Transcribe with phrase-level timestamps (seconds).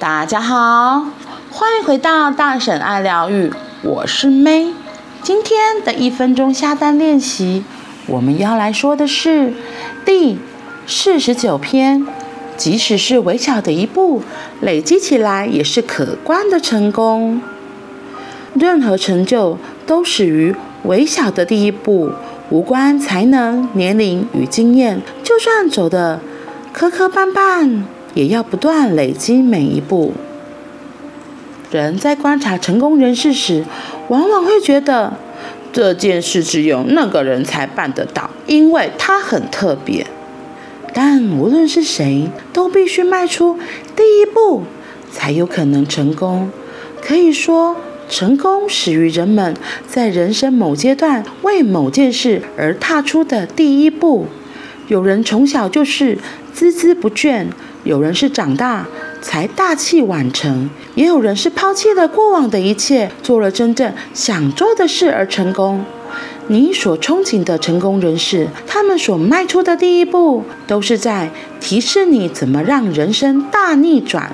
[0.00, 1.04] 大家好，
[1.50, 3.52] 欢迎回到大婶爱疗愈，
[3.82, 4.72] 我是 May。
[5.22, 7.64] 今天的一分钟下单练习，
[8.06, 9.52] 我们要来说的是
[10.06, 10.38] 第
[10.86, 12.06] 四十九篇。
[12.56, 14.22] 即使是微小的一步，
[14.62, 17.42] 累积起来也是可观的成功。
[18.54, 22.10] 任何成就都始于微小的第一步，
[22.48, 25.02] 无关才能、年龄与经验。
[25.22, 26.20] 就算走得
[26.72, 27.82] 磕磕绊绊，
[28.14, 30.12] 也要不断累积每一步。
[31.70, 33.64] 人在观察成功人士时，
[34.08, 35.14] 往往会觉得
[35.72, 40.06] 这件事只有那个人才办得到，因为他很特别。
[40.92, 43.56] 但无论是谁，都必须迈出
[43.94, 44.64] 第一步，
[45.12, 46.50] 才有可能成功。
[47.00, 47.76] 可以说，
[48.08, 49.54] 成功始于人们
[49.86, 54.26] 在人生某阶段为某件事而踏出的第一步。
[54.90, 56.18] 有人从小就是
[56.52, 57.46] 孜孜不倦，
[57.84, 58.84] 有人是长大
[59.22, 65.84] 才大器晚成，也有人是抛弃了过往的一切，做了真正想做的事而成功。
[66.48, 74.32] 你所憧憬的成功人士，他们所迈出的第一步，都是在提示你怎么让人生大逆转。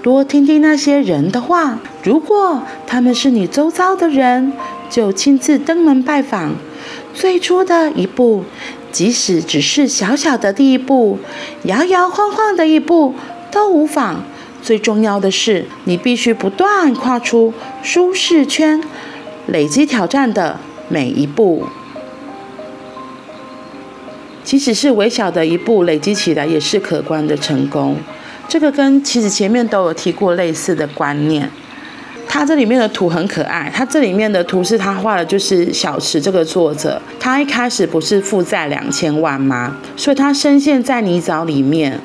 [0.00, 4.54] 多听听那些人的话，如果他们是你周遭的人，
[4.88, 6.54] 就亲自登门拜访。
[7.12, 8.44] 最初的一步，
[8.90, 11.18] 即使只是小小的第一步，
[11.64, 13.14] 摇摇晃晃的一步
[13.50, 14.22] 都无妨。
[14.62, 18.82] 最重要的是，你必须不断跨出舒适圈，
[19.46, 20.58] 累积挑战的。
[20.90, 21.66] 每一步，
[24.42, 27.98] 即使是微小的一步，累积起来也是可观的成功。
[28.48, 31.50] 这个跟其实前面都有提过类似的观念。
[32.28, 39.76] 它这里面的图很可爱，它这里面的图是他画的，就是小池这个作者，他一开始不是负债两千万吗？
[39.96, 41.98] 所以他深陷在泥沼里面。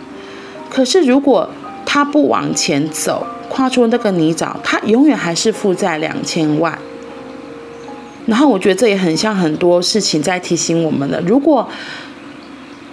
[0.69, 1.49] 可是如果
[1.85, 6.79] 他不往前走，跨出那个泥沼，他永远还是负债两千万。
[8.25, 11.69] 然后我觉得这也很像很多事情在提醒我们的：如果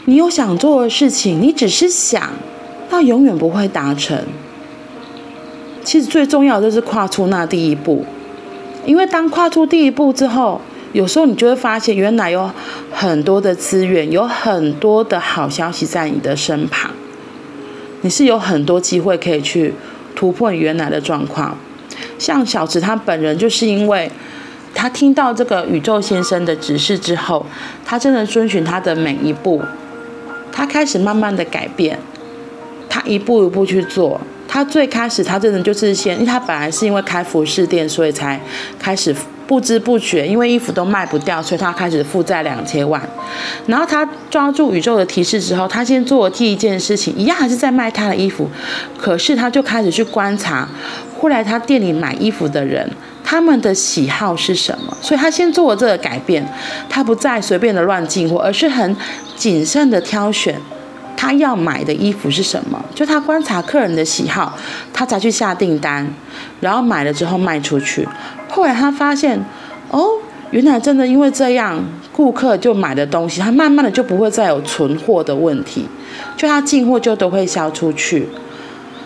[0.07, 2.31] 你有想做的事情，你只是想，
[2.91, 4.19] 那永远不会达成。
[5.85, 8.05] 其实最重要的就是跨出那第一步，
[8.85, 10.61] 因为当跨出第一步之后，
[10.93, 12.51] 有时候你就会发现，原来有
[12.91, 16.91] 很多的资源，有很多的好消息在你的身旁，
[18.03, 19.75] 你是有很多机会可以去
[20.15, 21.57] 突破你原来的状况。
[22.19, 24.11] 像小池他本人就是因为。
[24.73, 27.45] 他听到这个宇宙先生的指示之后，
[27.85, 29.61] 他真的遵循他的每一步，
[30.53, 31.99] 他开始慢慢的改变，
[32.89, 34.21] 他一步一步去做。
[34.53, 38.41] 他最开始他真的就是先，因为他本来是因为开服饰店，所以才
[38.81, 39.15] 开始
[39.47, 43.01] 不知不觉，因为衣服都卖不掉，所以他开始负债两千万。
[43.69, 48.51] 然后他抓住宇宙的提示之后，他先做了第一件事情，一样还是在卖他的衣服，
[48.99, 50.69] 可是他就开始去观察，
[51.17, 52.91] 后来他店里买衣服的人。
[53.23, 54.97] 他们的喜好是什么？
[55.01, 56.45] 所以他先做了这个改变，
[56.89, 58.97] 他不再随便的乱进货，而是很
[59.37, 60.61] 谨慎的挑选
[61.21, 62.83] 他要买的衣服是什么。
[62.95, 64.57] 就他观察客人的喜好，
[64.91, 66.09] 他才去下订单，
[66.61, 68.09] 然后买了之后卖出去。
[68.49, 69.45] 后来他发现，
[69.91, 70.09] 哦，
[70.51, 71.79] 原来真的因为这样，
[72.11, 75.87] 顾客就买的东西，他慢慢的就不会再有存货的问题，
[76.39, 78.27] 就他进货就都会销出去。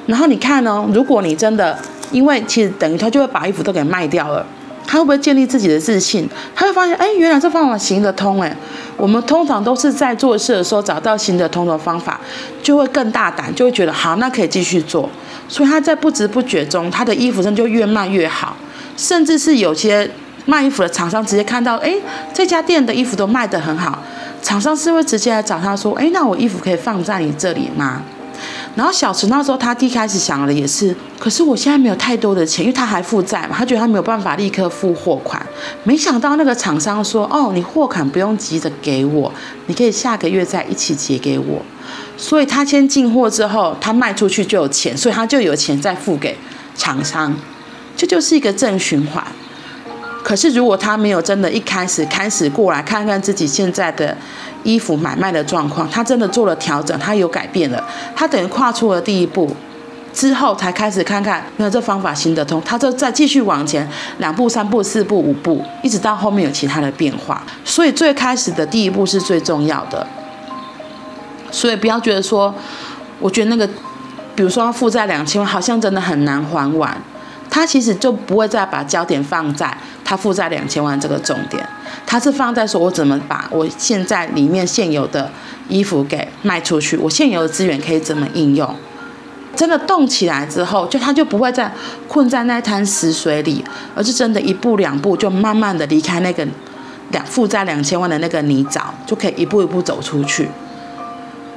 [0.07, 1.77] 然后你看哦，如果你真的。
[2.13, 4.47] 因为其实等于他就会把衣服都给卖掉了，
[4.87, 6.29] 他会不会建立自己的自信？
[6.55, 8.57] 他会发现，哎，原来这方法行得通，哎，
[8.97, 12.21] 我们通常都是在做事的时候找到行得通的方法，
[12.63, 15.09] 就会更大胆，就会觉得好，那可以继续做。
[15.49, 18.57] 所以他在不知不觉中，他的衣服真就越卖越好，
[18.97, 20.11] 甚至是有些
[20.47, 21.95] 卖衣服的厂商直接看到，哎，
[22.33, 23.99] 这家店的衣服都卖得很好，
[24.43, 28.03] 厂商是会直接来找他说，哎，那我衣服可以放在你这里吗？
[28.77, 35.41] 然后小池那时候，他第一开始想的也是，可是我现在没有太多的钱，因为他还负债嘛，他觉得他没有办法立刻付货款。
[35.85, 39.33] 没想到那个厂商说：“哦，你货款不用急着给我，
[39.67, 41.63] 你可以下个月再一起结给我。”
[42.19, 46.37] 所以他先进货之后，他卖出去就有钱，所以他就有钱再付给
[46.75, 47.35] 厂商，
[47.97, 49.25] 这就是一个正循环。
[50.25, 54.17] 可是如果他没有真的一开始开始过来看看自己现在的。
[54.65, 57.85] 衣服买卖的状况，他真的做了调整，他有改变了，
[58.17, 59.55] 他等于跨出了第一步，
[60.11, 63.87] 之后才开始看看，那这方法行得通，他就再继续往前
[64.21, 67.43] 两步、三步、四步、五步，一直到后面有其他的变化。
[67.63, 70.07] 所以最开始的第一步是最重要的。
[71.51, 72.55] 所以不要觉得说，
[73.21, 73.69] 我觉得那个，
[74.35, 76.97] 比如说负债两千万，好像真的很难还完，
[77.55, 79.73] 他其实就不会再把焦点放在
[80.05, 81.65] 他负债两千万这个重点。
[82.05, 85.31] 他是放在说，我怎么把我现在里面现有的
[85.69, 88.75] 衣服给卖出去，我现有的资源可以怎么应用？
[89.55, 91.73] 真的动起来之后，就他就不会再
[92.09, 93.65] 困在那滩死水里，
[93.95, 96.45] 而是真的一步两步就慢慢的离开那个
[97.13, 100.49] 两负债两千万的那个泥沼，就可以一步一步走出去。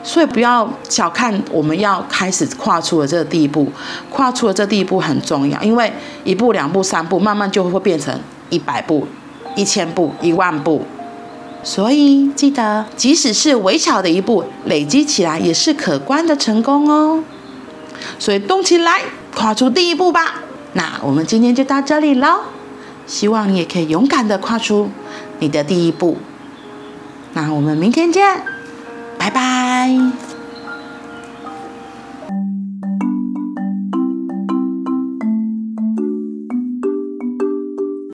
[0.08, 3.70] 所以不要小看我们要开始跨出了这个第一步，
[4.10, 5.92] 跨出了这第一步很重要，因为
[6.24, 8.18] 一步两步三步，慢慢就会变成
[8.50, 9.06] 一百步、
[9.58, 10.82] 一千步、一万步。
[11.62, 17.22] 所以记得，即使是微小的一步，累积起来也是可观的成功哦。
[18.18, 19.02] 所以动起来，
[19.36, 20.36] 跨出第一步吧。
[20.72, 22.44] 那我们今天就到这里喽，
[23.06, 24.90] 希望你也可以勇敢的跨出
[25.40, 26.16] 你的第一步。
[27.34, 28.42] 那我们明天见，
[29.28, 30.27] 拜拜。